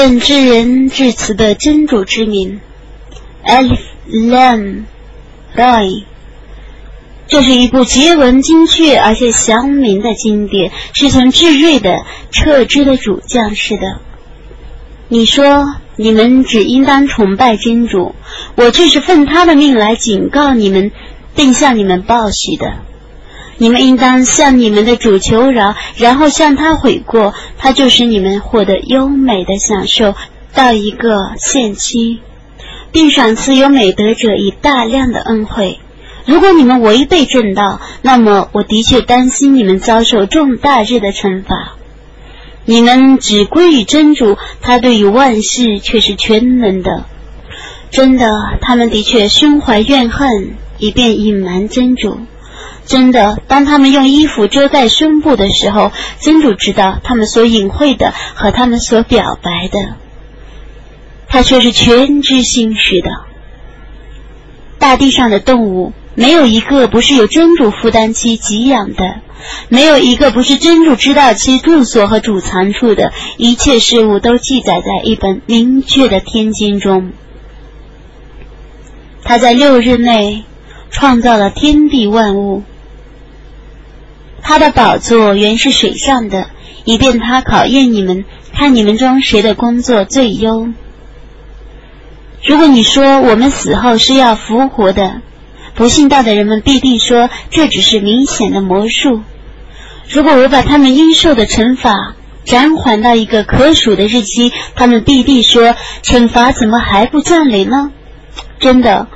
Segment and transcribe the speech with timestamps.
[0.00, 2.60] 奉至仁至慈的真主之名
[3.44, 4.84] ，Alif Lam
[5.56, 6.04] Ra。
[7.26, 13.98] 这是一部结文精确而且详明的经典，是从智睿的撤之的主将士的。
[15.08, 18.14] 你说你们只应当崇拜真主，
[18.54, 20.92] 我这是奉他的命来警告你们，
[21.34, 22.74] 并向你们报喜的。
[23.58, 30.14] 你们应当向你们的主求饶，然后向他悔过，他就使你们获得优美的享受
[30.54, 32.20] 到一个限期，
[32.92, 35.80] 并赏赐有美德者以大量的恩惠。
[36.24, 41.74] 如果你们违背正道，那么我的确担心你们遭受重大日的惩罚。
[42.64, 47.06] 你们只归于真主，他对于万事却是全能的。
[47.90, 50.28] 真的，他们的确胸怀怨恨，
[50.78, 52.18] 以便隐瞒真主。
[52.88, 59.94] 真的，当他们用衣服遮盖胸部的时候，真主知道他们所隐晦的和他们所表白的。
[61.28, 63.10] 他却是全知心识的。
[64.80, 65.92] 大地上的动物。
[66.14, 69.20] 没有一个不是由真主负担其给养的，
[69.68, 77.12] 没有一个不是真主知道其住所和主藏处的，一切事物都记载在一本明确的天经中。
[79.22, 80.42] 他在六日内
[80.90, 82.64] 创造了天地万物，
[84.48, 86.46] 他的宝座原是水上的，
[86.86, 90.70] 以便他考验你们，看你们中谁的工作最优。
[92.42, 95.20] 如果你说我们死后是要复活的，
[95.74, 99.20] 不信道的人们必定说这只是明显的魔术。
[100.08, 102.14] 如果我把他们应受的惩罚
[102.46, 107.92] 暂缓到一个可数的日期，他们必定说惩罚怎么还不降临呢？
[108.58, 109.08] 真的，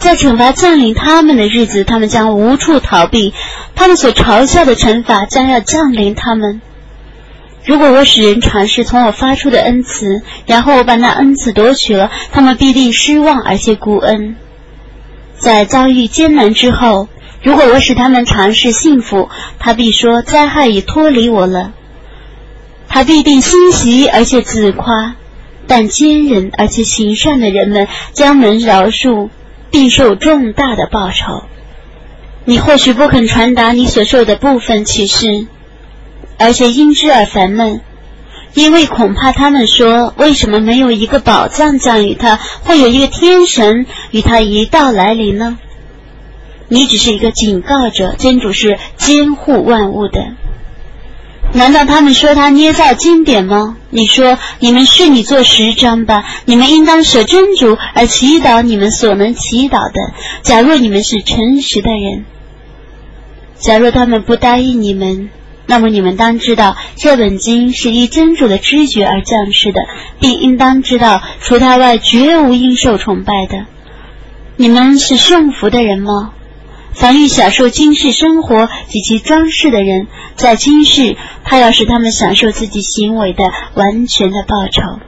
[0.00, 3.34] 在惩罚降临他们的日子，他们将无处逃避，
[3.76, 6.62] 他们所嘲笑的惩罚将要降临他们。
[7.66, 14.36] 如果我使人尝试从我发出的恩慈，然后我把那恩慈夺取了，他们必定失望而且孤恩。
[15.38, 17.08] 在遭遇艰难之后，
[17.42, 19.28] 如果我使他们尝试幸福，
[19.58, 21.72] 他必说灾害已脱离我了。
[22.88, 25.14] 他必定欣喜而且自夸，
[25.66, 29.28] 但坚忍而且行善的人们将能饶恕，
[29.70, 31.44] 并受重大的报酬。
[32.44, 35.46] 你或许不肯传达你所受的部分启示，
[36.38, 37.80] 而且因之而烦闷。
[38.54, 45.58] 因为恐怕他们说，为什么没有一个宝藏降于他，会有一个天神与他一道来临呢？
[46.66, 50.34] 你只是一个警告者，真主是监护万物的。
[51.52, 53.76] 难道他们说他捏造经典吗？
[53.90, 60.12] 你说你们是你做十章吧，你们应当舍真主而祈祷你们所能祈祷的。
[60.42, 62.24] 假若你们是诚实的人，
[63.58, 65.30] 假若他们不答应你们。
[65.66, 69.80] 那么你们当知道，这本经是依真主的知觉而降世的，
[70.18, 73.66] 并应当知道，除他外绝无应受崇拜的。
[74.56, 76.32] 你们是幸福的人吗？
[77.00, 80.06] 凡欲享受今世生活及其装饰的人，
[80.36, 85.00] 在今世，他要使他们享受自己行为的完全的报酬；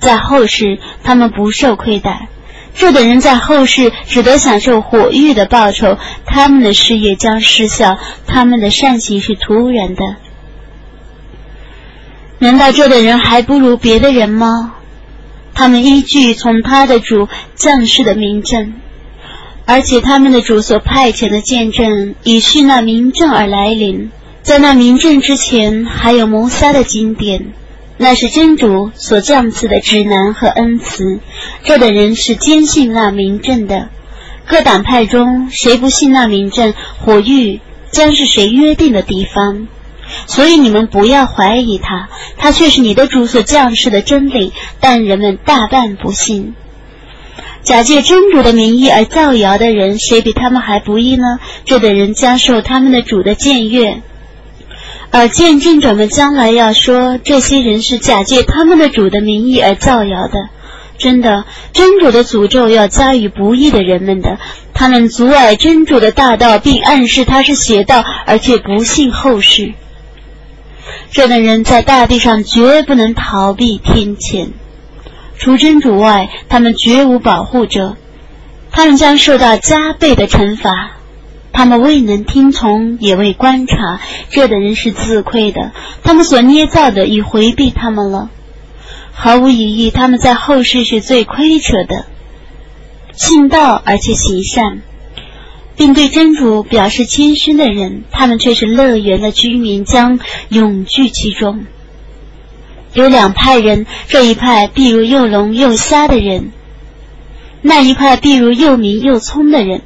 [0.00, 2.28] 在后世，他们不受亏待。
[2.74, 10.16] 这等人在后世只得享受火狱的报酬，他们的事业将失效，他们的善行是突然的。
[12.38, 14.76] 难道这等人还不如别的人吗？
[15.52, 18.72] 他们依据从他的主降世的名证，
[19.64, 24.10] 而且他们的主所派遣的见证已是那明证而来临，
[24.42, 27.52] 在那明证之前还有摩萨的经典。
[27.98, 31.20] 那是真主所降赐的指南和恩慈，
[31.62, 33.90] 这等人是坚信那名证的。
[34.44, 37.60] 各党派中谁不信那名证，火狱
[37.92, 39.68] 将是谁约定的地方。
[40.26, 44.52] 所以你们不要怀疑他，他却是你的主所降世的真理。
[44.80, 46.54] 但人们大半不信，
[47.62, 51.38] 假借真主的名义而造谣的人，谁比他们还不义呢？
[51.64, 54.02] 这等人将受他们的主的僭越。
[55.10, 60.48] 而见证者们将来要说，这些人是假借他们的主的名义而造谣的。
[60.98, 64.38] 真的，真主的诅咒要加于不义的人们的。
[64.72, 69.74] 他们阻碍真主的大道，并暗示他是邪道，而且不信后世。
[71.10, 74.48] 这等人在大地上绝不能逃避天谴，
[75.42, 77.96] 除真主外，他们绝无保护者。
[78.70, 80.92] 他们将受到加倍的惩罚。
[81.52, 84.00] 他们未能听从，也未观察，
[84.30, 85.72] 这等人是自愧的。
[86.04, 88.30] 他们所捏造的已回避他们了，
[89.10, 92.06] 毫无疑义，他们在后世是最亏扯的。
[93.12, 94.80] 信道而且行善，
[95.76, 101.66] 并对真主表示谦逊的人，他们却是乐园的居民，将永居其中。
[102.94, 106.52] 有两派人，这一派必如又聋又瞎的人，
[107.62, 109.82] 那一派必如又明又聪的人。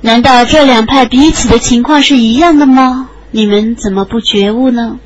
[0.00, 3.08] 难道这两派彼此的情况是一样的吗？
[3.30, 4.98] 你们怎么不觉悟呢？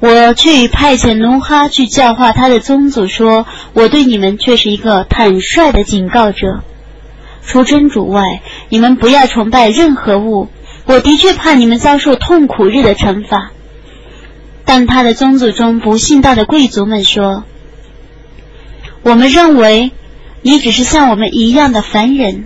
[0.00, 6.62] 我却与派遣奴哈去教化他的宗祖说：“我对你们却是一个坦率的警告者。
[7.46, 10.48] 除真主外，你们不要崇拜任何物。
[10.84, 13.52] 我的确怕你们遭受痛苦日的惩罚。”
[14.66, 17.44] 但他的宗族中不信道的贵族们说
[19.02, 19.92] ：“我们认为
[20.42, 22.44] 你只是像我们一样的凡人。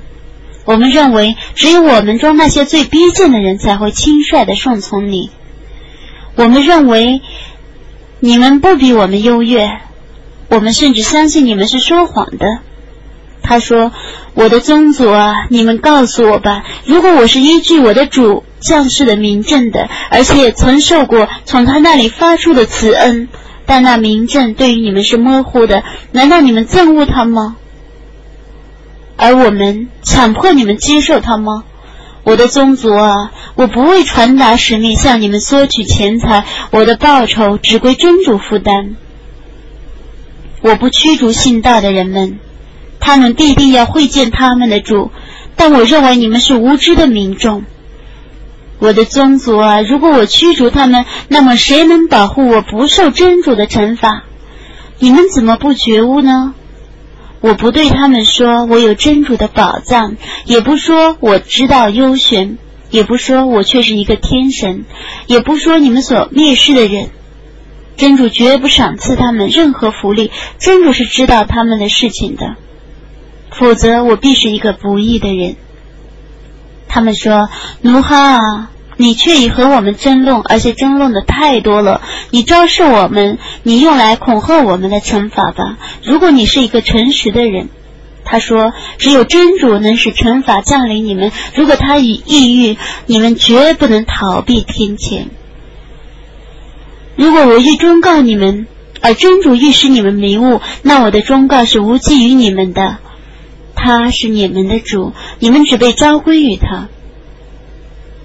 [0.66, 5.30] 我们认为只有我们中那些最卑贱的人才会轻率的顺从你。”
[6.36, 7.22] 我们认为
[8.20, 9.80] 你们不比我们优越，
[10.48, 12.46] 我们甚至相信你们是说谎的。
[13.42, 13.92] 他说
[14.34, 23.28] ：“我的宗族啊，你们告诉我吧，如果我是依据我的主将士的名证的，而且曾受过从他那里发出的慈恩，
[23.66, 27.56] 但那名证对于你们是模糊的，难道你们憎恶他吗？
[29.16, 31.64] 而我们强迫你们接受他吗？”
[32.22, 38.94] 我的宗族啊，我不为传达使命向你们索取钱财，我的报酬只归真主负担。
[40.60, 42.38] 我不驱逐信道的人们，
[43.00, 45.10] 他们必定要会见他们的主，
[45.56, 47.64] 但我认为你们是无知的民众。
[48.80, 54.24] 我的宗族啊，如果我驱逐他们，那么谁能保护我不受真主的惩罚？
[54.98, 56.54] 你们怎么不觉悟呢？
[57.40, 62.58] 我不对他们说我有真主的宝藏，也不说我知道幽玄，
[62.90, 64.84] 也不说我却是一个天神，
[65.26, 67.10] 也不说你们所蔑视的人。
[67.96, 72.56] 真主绝不赏赐他们任何福利，真主是知道他们的事情的，
[73.50, 75.56] 否则我必是一个不义的人。
[76.90, 77.48] 他们说
[77.80, 78.68] ：“奴哈。”
[79.00, 82.02] 你却已和我们争论，而且争论的太多了。
[82.28, 85.78] 你昭示我们，你用来恐吓我们的惩罚吧。
[86.02, 87.70] 如果你是一个诚实的人，
[88.26, 91.32] 他说，只有真主能使惩罚降临你们。
[91.54, 92.76] 如果他已抑郁，
[93.06, 95.28] 你们绝不能逃避天谴。
[97.16, 98.66] 如果我欲忠告你们，
[99.00, 102.98] 而真主欲使你们迷雾，那我的忠告是无济于你们的。
[103.82, 106.88] 他是你们的主，你们只被召归于他。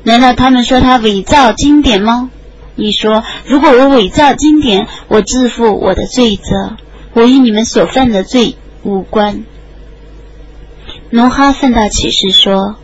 [0.04, 2.30] 难道他们说他伪造经典吗？
[2.76, 6.78] 你说，如果我伪造经典，我自负我的罪责，
[7.14, 9.46] 我与你们所犯的罪无关。
[11.10, 12.76] 奴哈奋大启示说：“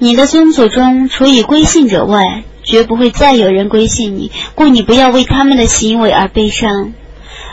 [0.00, 6.94] 你的宗族中，除以归信者外，绝不会再有人归信你，故你不要为他们的行为而悲伤。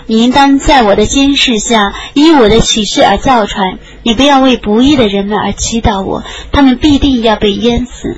[0.06, 3.80] 你应当在我的监视下，依我的启示而造船。
[4.10, 8.18] 你不要为不义的人们而祈祷我，他们必定要被淹死。”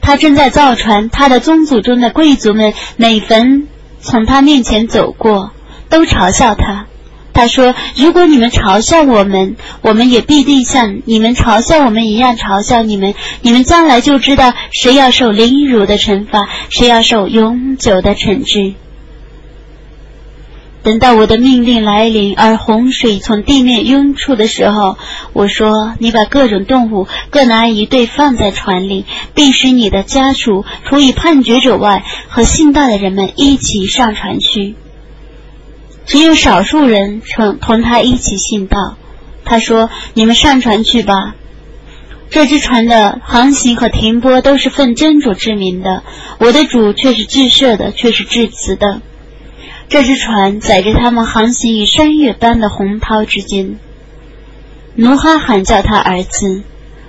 [0.00, 3.68] 他正在造船，他的宗族中的贵族们每逢
[4.00, 5.50] 从他面前走过，
[5.90, 6.86] 都嘲笑他。
[7.34, 13.14] 他说：“如果你们嘲笑我们，我们也必定像你们嘲笑我们一样嘲笑你们。
[13.42, 18.72] 你们将来就知道谁要受凌辱的惩罚，谁要受永久的惩治。”
[20.82, 24.96] 等到我的命令来临，而洪水从地面涌出的时候，
[25.34, 29.04] 我说：“你把各种动物各拿一对放在船里，
[29.34, 34.74] 并使你的家属除以判决者外和信道的人们一起上船去。
[36.06, 38.96] 只有少数人曾同他一起信道。”
[39.44, 41.34] 他说：“你们上船去吧。
[42.30, 46.04] 这只船的航行和停泊都是奉真主之名的，
[46.38, 49.02] 我的主却是至赦的，却是至慈的。”
[49.90, 53.76] 这只船载着他们航行于山岳般的洪涛之间。
[54.94, 56.62] 努哈喊叫他儿子，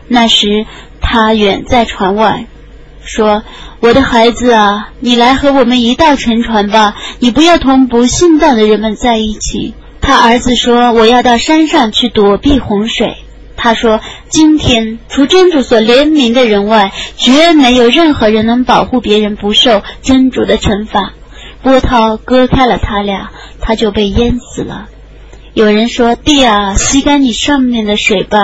[0.08, 0.66] 那时
[1.00, 2.48] 他远在船外，
[3.04, 3.44] 说
[3.82, 13.18] ：“我的孩子啊，你来和我们一道乘船吧，你不要同不信道的人们在一起。”他儿子说：“我要到山上去躲避洪水。”
[13.56, 21.14] 他说：“今天除真主所怜悯的人外，绝没有任何人能保护别人不受真主的惩罚。”
[21.64, 24.90] 波涛割开了他俩，他就被淹死了。
[25.54, 28.40] 有人说：“地啊，吸干你上面的水吧，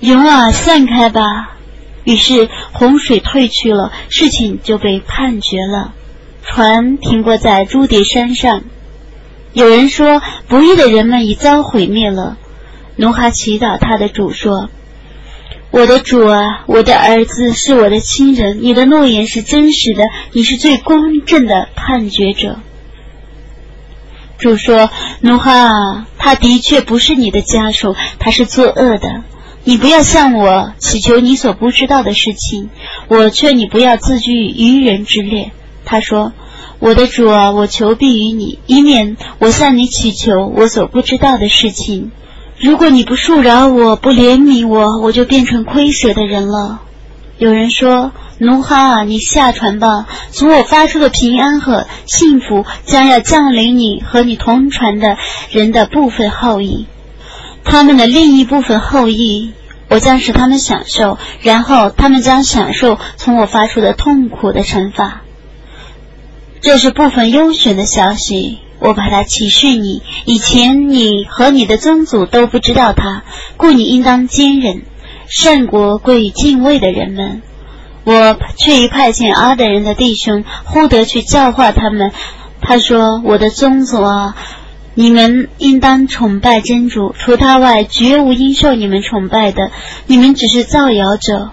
[0.00, 1.56] 云啊，散开吧。”
[2.04, 5.94] 于是洪水退去了，事情就被判决了。
[6.42, 8.62] 船停泊在朱迪山上。
[9.54, 12.36] 有人说：“不义的人们已遭毁灭了。”
[12.96, 14.68] 奴哈祈祷他的主说。
[15.74, 22.60] 我的主啊，我的儿子是我的亲人，你的诺言是真实的，你是最公正的判决者。
[24.38, 24.88] 主说
[25.20, 29.24] ：“奴哈，他的确不是你的家属，他是作恶的。
[29.64, 32.70] 你不要向我祈求你所不知道的事情，
[33.08, 35.50] 我劝你不要自居于人之列。”
[35.84, 36.32] 他说
[36.78, 42.12] ：“我的主啊，我求必于你，以免我向你祈求我所不知道的事情。
[42.64, 46.80] 如果你不恕饶我，不怜悯我，我就变成亏舍的人了。
[47.36, 55.18] 有人说：“奴哈，你下船吧，从我发出的平安和幸福将要降临你和你同船的
[55.50, 56.86] 人的部分后裔，
[57.64, 59.52] 他们的另一部分后裔，
[59.90, 65.20] 我将使他们享受，然后他们将享受从我发出的痛苦的惩罚。”
[66.62, 70.02] 这是部分优选的消息，我把它启示你。
[70.26, 73.24] 以前你和你的宗祖都不知道他，
[73.56, 74.82] 故你应当坚忍。
[75.26, 77.40] 善国归于敬畏的人们，
[78.04, 82.12] 我却已派遣阿德人的弟兄呼德去教化他们。
[82.60, 84.36] 他说：“我的宗族啊，
[84.92, 89.70] 你们应当崇拜真主，除他外绝无应受你们崇拜的。
[90.06, 91.52] 你们只是造谣者。”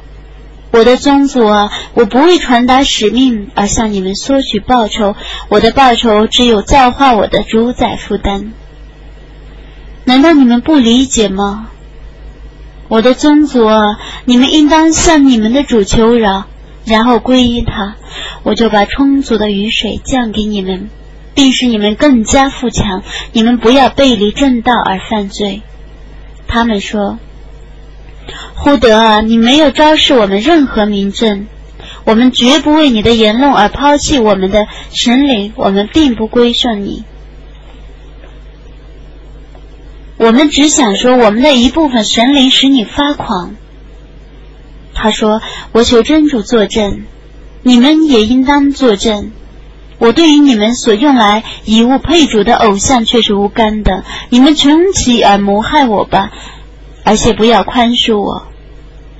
[0.71, 5.15] 我的宗族啊，我不为传达使命而向你们索取报酬，
[5.49, 8.53] 我的报酬只有造化我的主宰负担。
[10.05, 11.67] 难道你们不理解吗？
[12.87, 16.45] 我的宗族啊，你们应当向你们的主求饶，
[16.85, 17.95] 然后皈依他，
[18.43, 20.89] 我就把充足的雨水降给你们，
[21.35, 23.03] 并使你们更加富强。
[23.33, 25.63] 你们不要背离正道而犯罪。
[26.47, 27.19] 他们说。
[28.55, 31.47] 忽德啊，你没有昭示我们任何名证，
[32.03, 37.03] 我们绝不为你的言论而抛弃我们的神灵，我们并不归顺你。
[40.17, 43.55] 我们只想说，我们的一部分神灵使你发狂。
[44.93, 45.41] 他说
[45.73, 47.05] ：“我求真主作证，
[47.63, 49.31] 你们也应当作证。
[49.97, 56.31] 我对于你们所用来以物配主的偶像却是无干的，你们穷其而谋害我吧。”
[57.03, 58.47] 而且不要宽恕我，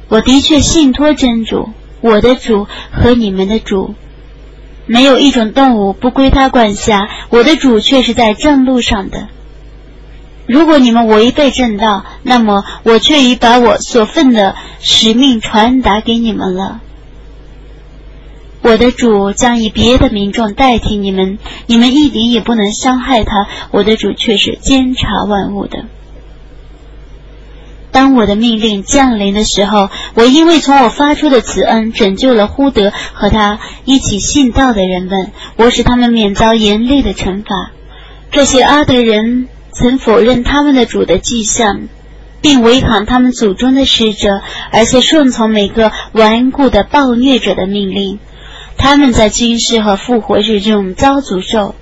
[0.07, 1.69] 我的确信托真主，
[2.01, 3.95] 我的主和你们的主，
[4.85, 9.27] 没有一种动物不归他管辖，我的主却是在正路上的。
[10.47, 16.81] 如果你们违背正道，那么我却已把我所奉的使命传达给你们了。
[18.61, 23.47] 我的主将以别的民众代替你们，你们一点也不能伤害他。
[23.71, 25.85] 我的主却是监察万物的。
[27.91, 37.71] 当我的命令降临的时候，我因为从我发出的慈恩拯救了呼德和他一起信道的人们，我使他们免遭严厉的惩罚。
[38.31, 41.81] 这些阿德人曾否认他们的主的迹象，
[42.41, 48.19] 并违抗他们祖宗的使者，而且顺从每个顽固的暴虐者的命令。
[48.77, 51.75] 他们在今世和复活日中遭诅咒。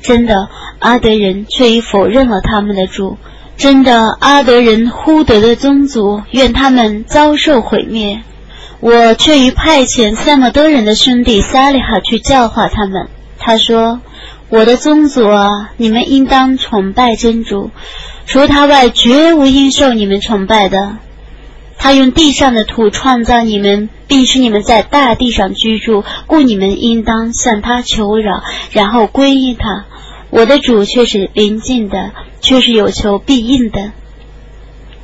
[0.00, 0.48] 真的，
[0.80, 3.16] 阿德人却已否认了他们的主。
[3.62, 8.22] 真的，阿德人呼德的宗族，愿他们遭受毁灭。
[8.80, 13.06] 我却于派遣塞莫多人的兄弟萨利哈去教化他们。
[13.38, 14.00] 他说
[14.50, 17.70] ：“我的宗族啊，你们应当崇拜真主，
[18.26, 20.96] 除他外绝无应受你们崇拜的。
[21.78, 28.42] 他用地上的土创造你们，并使你们在大地上居住，故你们应当向他求饶，
[28.72, 29.84] 然后皈依他。
[30.32, 32.10] 我的主却是临近的。”
[32.42, 33.92] 却是有求必应的。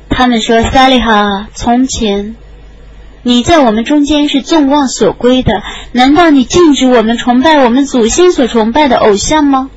[0.09, 2.35] 他们说：“萨利哈，从前
[3.23, 9.71] 你在我们中间是众望所归的，难道你禁止我们崇拜我们祖先所崇拜的偶像吗？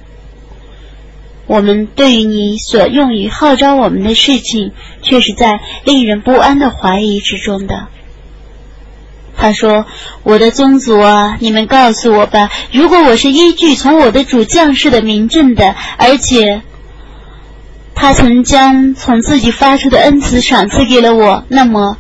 [1.46, 7.86] 我们对于你所用于号召我们的事情，却是在令人不安的怀疑之中的。”
[9.36, 9.86] 他说
[10.22, 16.62] ：“我的宗族啊，你们告诉我吧，如果我是依据从我的主将士的名证的，而且……”
[17.94, 21.44] 他曾将从自己发出的恩赐赏赐给了我。
[21.48, 21.98] 那么，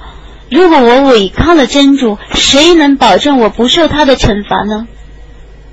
[0.50, 4.88] 如果我违抗了真主，谁能保证我不受他的惩罚呢？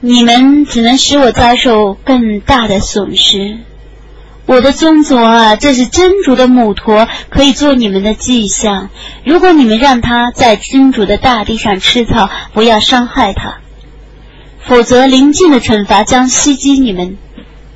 [0.02, 3.58] 你们只能使我遭受更大的损失。
[4.50, 8.90] 我的宗族啊，这是真主的母驼，可以做你们的迹象。
[9.24, 13.60] 如果你们让他在真主的大地上吃草，不要伤害他，
[14.60, 17.20] 否则临近的惩罚将袭击你们。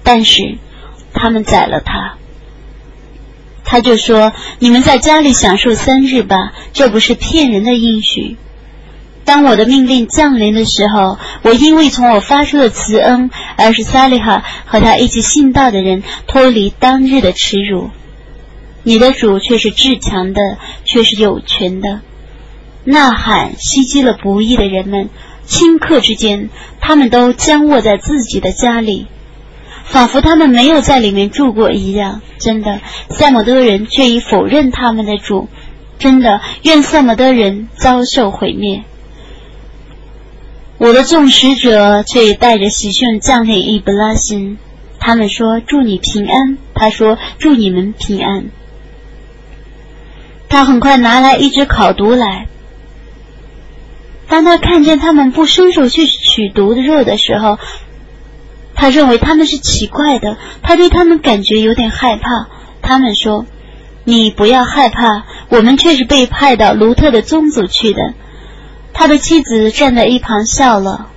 [0.01, 0.57] 但是，
[1.13, 2.15] 他们宰了他。
[3.63, 8.35] 他就说：“你们在家里享受三日吧，这不是骗人的应许。
[9.25, 17.89] 当我的命令降临的时候，我因为从我发出的慈恩，而是萨利哈和他一起信道的人脱离当日的耻辱。
[18.83, 22.01] 你的主却是至强的，却是有权的。
[22.85, 25.09] 呐喊袭击了不义的人们，
[25.47, 26.49] 顷刻之间，
[26.81, 29.07] 他们都僵卧在自己的家里。”
[29.85, 32.21] 仿佛他们没有在里面住过一样。
[32.39, 35.49] 真的，塞姆德人却已否认他们的主。
[35.99, 38.83] 真的，愿塞姆德人遭受毁灭。
[40.83, 44.57] 我的众使者却也带着喜讯降临伊布拉辛。
[44.99, 48.47] 他们说：“祝你平安。”他说：“祝你们平安。”
[50.49, 52.49] 他很快拿来一只烤毒来。
[54.27, 57.57] 当他看见他们不伸手去取毒的肉的时候，
[58.75, 60.35] 他认为他们是奇怪的。
[60.63, 62.49] 他对他们感觉有点害怕。
[62.81, 63.45] 他们说
[64.03, 68.13] ：“你不要害怕，我们却是被派到卢特的宗族去的。”
[68.93, 71.09] 他的妻子站在一旁笑了。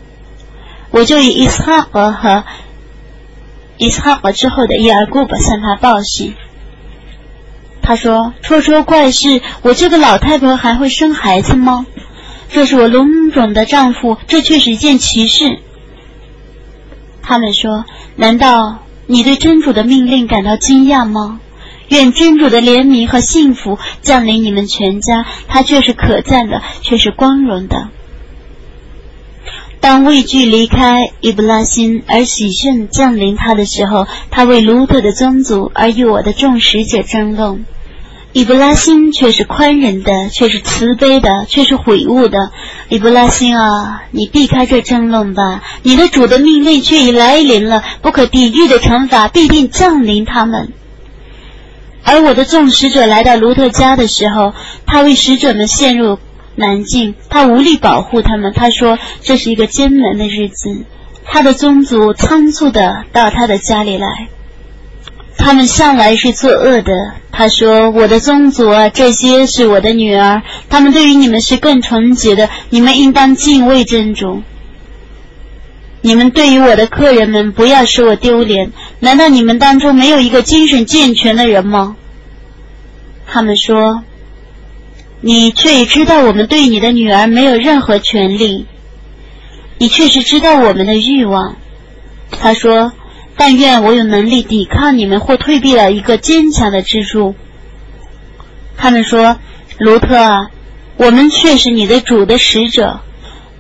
[0.91, 2.45] 我就以伊斯哈格和
[3.77, 6.35] 伊斯哈格之后的伊尔古巴向他报信。
[7.83, 11.87] 他说：“说说怪事，我这个老太婆还会生孩子吗？
[12.49, 15.61] 这是我龙种的丈夫，这却是一件奇事。”
[17.23, 17.85] 他们说
[18.17, 21.41] ：“难道你对真主的命令感到惊讶吗？”
[21.89, 27.89] 愿真主的怜悯和幸福降临你们全家，他却是可赞的，却是光荣的。
[29.79, 37.65] 当畏惧离开伊布拉辛而喜讯降临他的时候，他为卢特的宗族而与我的众使者争论。
[38.33, 42.51] 伊布拉辛却是宽仁的，却是慈悲的，却是悔悟的。
[42.89, 50.73] 伊布拉辛啊，你避开这争论吧，你的主的命令却已来临了，不可抵御的惩罚必定降临他们。
[52.07, 54.55] 而我的众使者来到卢特家的时候，
[54.87, 56.19] 他为使者们陷入
[56.55, 58.53] 难境，他无力保护他们。
[58.55, 60.85] 他说这是一个艰难的日子。
[61.25, 64.29] 他的宗族仓促的到他的家里来，
[65.37, 66.93] 他们向来是作恶的。
[67.33, 74.43] 他说我的宗族啊，这些是我的女儿，他们对于你们是更纯洁的，你们应当敬畏真主。
[76.03, 78.71] 你们对于我的客人们，不要使我丢脸。
[79.01, 81.97] 难道你们当中没有一个精神健全的人吗？
[83.27, 84.05] 他们说
[85.21, 88.67] ：“你却已知道我们对你的女儿没有任何权利。
[89.79, 91.57] 你确实知道我们的欲望。”
[92.31, 92.93] 他说
[93.37, 97.35] ：“但愿我有能力抵抗你们或退避了一个坚强的支柱。”
[98.79, 99.39] 他们说
[99.79, 100.49] ：“卢特，
[100.97, 103.01] 我们却是你的主的使者。”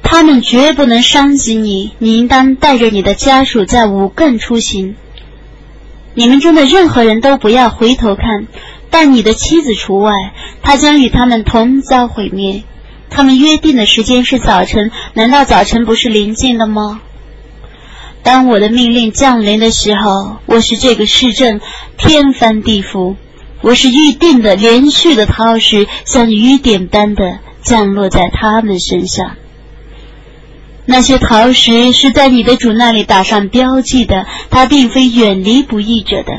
[0.09, 4.94] 他们绝不能伤及你，你应当带着你的家属在五更出行。
[6.18, 8.46] 你们中的任何人都不要回头看，
[8.88, 10.12] 但你的妻子除外，
[10.62, 12.64] 她将与他们同遭毁灭。
[13.11, 17.02] 他们约定的时间是早晨，难道早晨不是临近的吗？
[18.22, 21.61] 当我的命令降临的时候，我是这个市镇
[21.98, 23.16] 天翻地覆，
[23.61, 29.37] 我是预定的连续的涛石，像雨点般的降落在他们身上。
[30.87, 36.33] 那些陶石是在你的主那里打上标记的，他并非远离不义者的。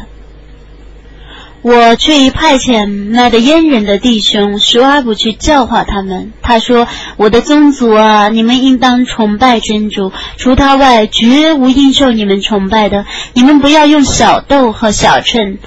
[1.64, 6.32] 我却已派遣麦的阉人的弟兄舒阿布去教化他们。
[6.42, 13.06] 他说：“我的宗族啊，你们应当崇拜真主，除他外绝无应受你们崇拜的。
[13.34, 15.58] 你们不要用小豆和小秤。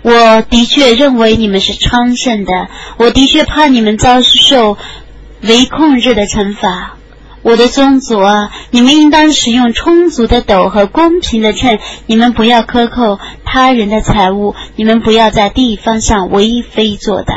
[0.00, 4.78] 我的确认为你们是昌盛的，我的确怕你们遭受
[5.42, 6.96] 为控制的惩罚。”
[7.42, 11.78] 我的宗族啊，你们应当使用充足的斗和公平的秤。
[12.06, 17.34] 你们不要克扣他人的财物，你们不要在地方上为非作歹。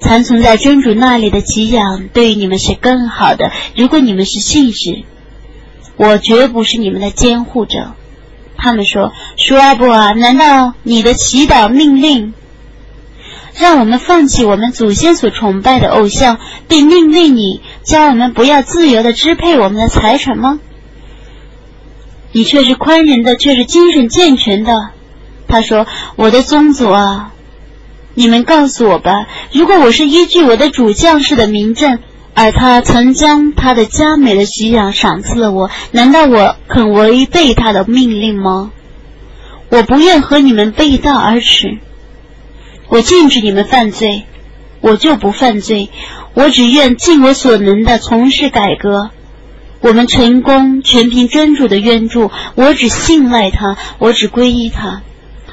[0.00, 3.52] 残存在真主那里的给养，对于你们是更好的。
[3.76, 5.04] 如果你们是信使，
[5.96, 7.92] 我绝不是你们的监护者。
[8.56, 12.34] 他们说：“舒阿布啊，难道你的祈祷命令？”
[13.56, 16.38] 让我们放弃我们祖先所崇拜的偶像，
[16.68, 20.58] 并命令你教我们不要自由的支配我们的财产吗？
[22.32, 24.90] 你却是宽仁的，却是精神健全的。
[25.46, 25.86] 他说
[26.16, 27.32] ：“我的宗族啊，
[28.14, 32.00] 你们告诉我吧，如果我是依据我的主将士的名正，
[32.34, 38.72] 而他曾将他的佳美的给养赏赐了我，难道我肯违背他的命令吗？
[39.68, 41.78] 我不愿和你们背道而驰。”
[42.94, 44.22] 我禁止你们犯罪，
[44.80, 45.90] 我就不犯罪。
[46.32, 49.10] 我只愿尽我所能的从事改革。
[49.80, 52.30] 我们成功全凭真主的援助。
[52.54, 55.02] 我只信赖他，我只皈依他。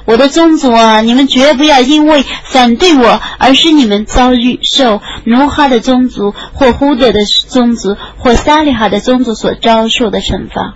[0.06, 10.76] 我的宗族啊，你们绝不要因为反对我而使你们遭遇受努哈的宗族或呼德的宗族或萨利哈的宗族所遭受的惩罚。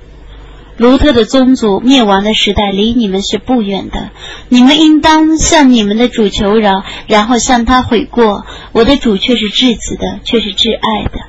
[0.78, 4.10] 卢特的宗族灭亡的时代离你们是不远的，
[4.50, 8.46] 你们应当向你们的主求饶，然后向他悔过。
[8.74, 11.20] 我的主却是至子的，却是至爱的。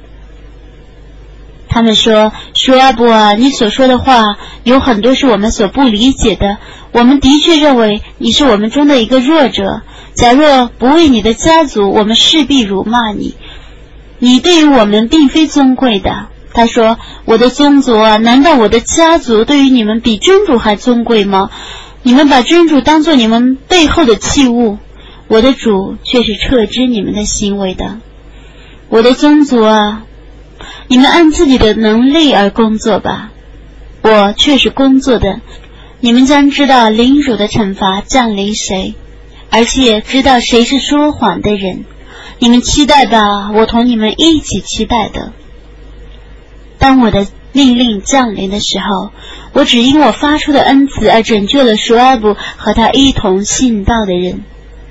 [1.68, 4.22] 他们说：“舒阿布啊，你所说的话
[4.64, 6.58] 有很多是我们所不理解的。
[6.92, 9.82] 我们的确认为你是我们中的一个弱者。
[10.14, 13.36] 假若不为你的家族，我们势必辱骂你。
[14.18, 16.28] 你对于我们并非尊贵的。
[16.54, 21.50] 他说：“我的宗族啊，难道我的家族对于你们比真主还尊贵吗？
[22.04, 24.78] 你们把真主当做你们背后的器物，
[25.26, 27.98] 我的主却是撤知你们的行为的。
[28.88, 30.04] 我的宗族啊，
[30.86, 33.32] 你们按自己的能力而工作吧，
[34.02, 35.40] 我却是工作的。
[35.98, 38.94] 你们将知道领主的惩罚降临谁，
[39.50, 41.84] 而且知道谁是说谎的人。
[42.38, 45.32] 你们期待吧，我同你们一起期待的。”
[46.78, 49.10] 当我的命令降临的时候，
[49.52, 54.42] 我只因我发出的恩慈而拯救了舒埃布和他一同信道的人。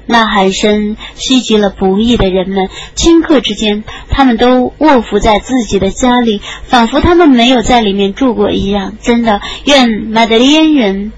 [0.08, 8.94] 呐喊声袭击了不义的人们，顷刻之间，他们都卧伏在自己的家里，仿佛他们没有在里面住过一样。
[9.02, 11.12] 真的，愿马德里安人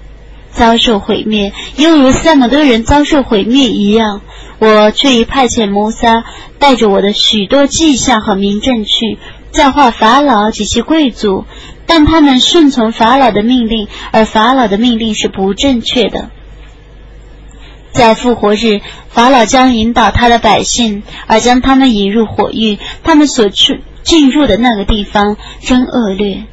[0.50, 4.22] 遭受毁灭，犹如塞姆多人遭受毁灭一样。
[4.58, 6.24] 我却已派遣摩萨
[6.58, 9.18] 带着我的许多迹象和民政去。
[9.58, 11.44] 教化法老及其贵族，
[11.84, 16.30] 但他们顺从法老的命令，而法老的命令是不正确的。
[17.90, 22.78] 在复活日，法老将引导他的百姓，而将他们引入火狱。
[23.02, 26.44] 他们所去进入的那个地方真恶劣。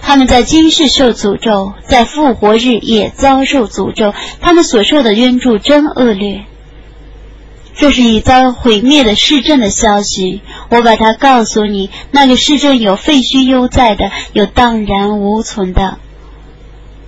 [0.00, 4.14] 他们在今世受诅咒，在复活日也遭受诅咒。
[4.40, 6.46] 他们所受的冤助真恶劣。
[7.78, 10.42] 这是已遭毁灭的市镇的消息。
[10.68, 15.98] 我把它告诉你，那个市镇有废墟犹在的，有荡然无存的。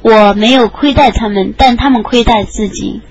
[0.01, 3.03] 我没有亏待他们，但他们亏待自己。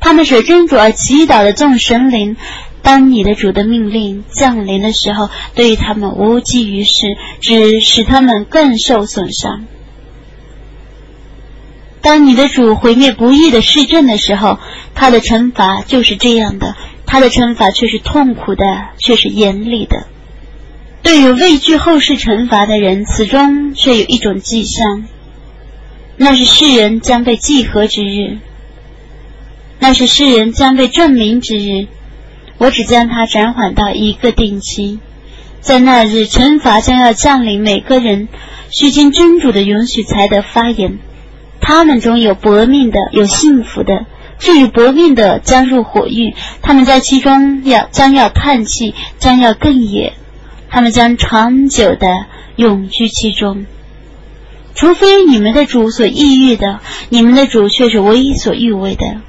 [0.00, 2.36] 他们舍真主而祈祷的众神灵，
[2.82, 9.64] 当你的主的命令降临的时候，对于他们无济于事，只使他们更受损伤。
[12.02, 14.58] 当你的主毁灭不义的市镇的时候，
[14.94, 16.74] 他的惩罚就是这样的。
[17.14, 18.64] 他的惩罚却是痛苦的，
[18.98, 20.08] 却是严厉的。
[21.04, 25.04] 对于畏惧后世惩罚的人，此中却有一种迹象，
[26.16, 28.38] 那是世人将被祭合之日，
[29.78, 31.86] 那是世人将被证明之日。
[32.58, 34.98] 我只将它暂缓到一个定期，
[35.60, 38.26] 在那日，惩罚将要降临每个人，
[38.72, 40.98] 需经真主的允许才得发言。
[41.60, 44.04] 他们中有薄命的，有幸福的。
[44.38, 50.14] 至于搏命的将入火狱，他们在其中要将要叹气，将要更野，
[50.68, 53.66] 他们将长久的永居其中。
[54.74, 59.20] 除非你们的主所抑郁的，你们的主却是唯一所欲为的。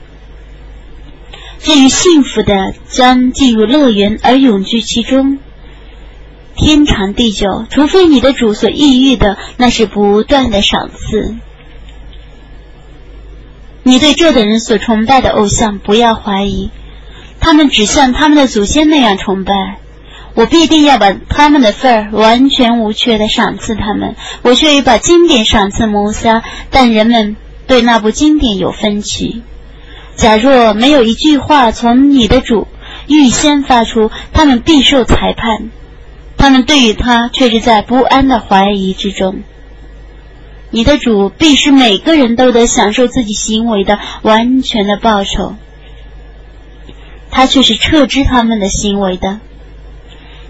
[1.60, 5.38] 至于幸福的，将进入乐园而永居其中，
[6.56, 7.66] 天长地久。
[7.70, 11.36] 除非你的主所抑郁的，那是不断的赏赐。
[13.88, 16.72] 你对这等人所崇拜的偶像不要怀疑，
[17.40, 19.54] 他们只像他们的祖先那样崇拜。
[20.34, 24.16] 我必定要把他们的份儿完全无缺的赏赐他们。
[24.42, 27.36] 我却已把经典赏赐摩萨，但人们
[27.68, 29.44] 对那部经典有分歧。
[30.16, 32.68] 假若没有一句话从你的主
[33.08, 35.70] 预先发出，他们必受裁判。
[36.38, 39.44] 他们对于他却是在不安的怀疑之中。
[40.76, 45.56] 你的主必须每个人都得享受自己行为的完全的报酬，
[47.32, 49.40] 他却是撤知他们的行为的。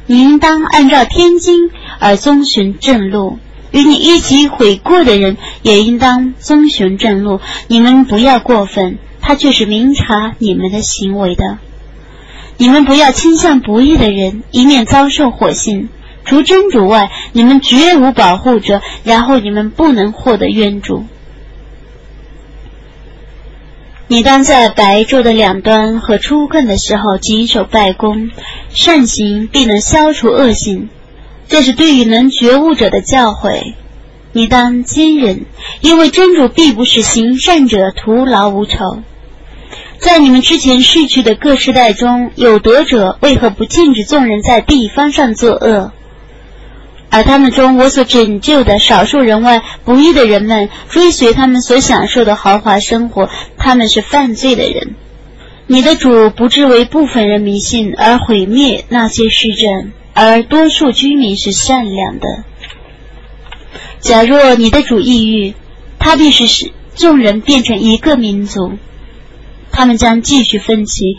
[0.08, 3.38] 你应当按照天经而遵循正路，
[3.70, 7.40] 与你一起悔过的人也应当遵循正路。
[7.68, 11.60] 你们不要过分，他却是明察你们的行为的。
[12.58, 15.90] 你们不要倾向不义的人，以免遭受火刑。
[16.26, 18.82] 除真主外，你们绝无保护者。
[19.04, 21.06] 然后你们不能获得援助。
[24.08, 28.30] 你当在白昼的两端和出更的时候谨守拜功，
[28.70, 30.90] 善行必能消除恶行。
[31.48, 33.74] 这是对于能觉悟者的教诲。
[34.32, 35.46] 你当坚忍，
[35.82, 39.02] 因为真主必不使行善者徒劳无酬。
[39.98, 45.94] 在你们之前逝去的各世代中有德者，为何不禁止众人在地方上作恶？
[47.16, 54.96] 而他们中，我所拯救的少数人外不义的人们，追随他们所享受的豪华生活，他们是犯罪的人。
[55.66, 62.44] 你的主不至为部分人迷信而毁灭那些市镇，而多数居民是善良的。
[64.02, 65.54] 假若你的主抑郁，
[65.98, 68.74] 他必是使众人变成一个民族，
[69.72, 71.16] 他们将继续分歧，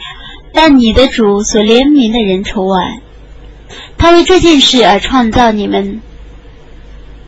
[0.52, 3.00] 但你的主所怜悯的人除外。
[3.98, 6.00] 他为这件事而创造你们，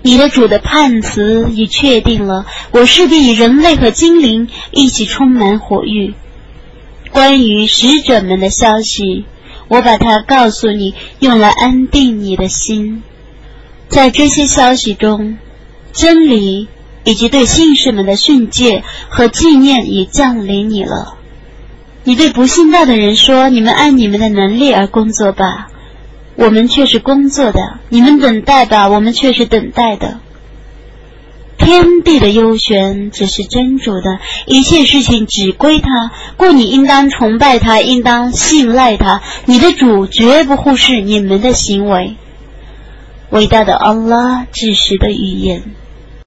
[0.03, 2.47] 你的主的判词已确定了。
[2.71, 6.15] 我势必与人类和精灵一起充满火域。
[7.11, 9.25] 关于使者们的消息，
[9.69, 13.03] 我把它告诉你，用来安定你的心。
[13.89, 15.39] 在这些消息中，
[15.93, 16.69] 真理
[17.05, 21.15] 以及对信士们的训诫和纪念已降临你了。
[22.05, 25.69] 你对不信道的人说：“你们按你们的能力而工作吧，
[26.39, 30.21] 我们却是工作的；你们等待吧，我们却是等待的。”
[31.59, 39.21] 天地的幽玄只是真主的，一切事情只归他，故你应当崇拜他，应当信赖他。
[39.47, 42.15] 你的主绝不忽视你们的行为。
[43.31, 45.63] 伟大的安拉，至实的语言。